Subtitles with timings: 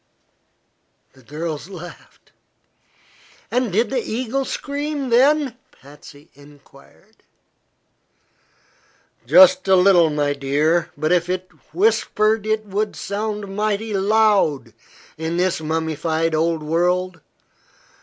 [1.13, 2.31] The girls laughed.
[3.51, 7.17] "And did the eagle scream, then?" Patsy enquired.
[9.27, 14.73] "Just a little, my dear; but if it whispered it would sound mighty loud
[15.19, 17.21] in this mummified old world.